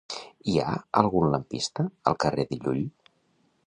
[0.53, 0.71] Hi ha
[1.03, 2.85] algun lampista al carrer de Llull?